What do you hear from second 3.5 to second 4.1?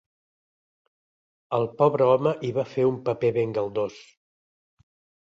galdós!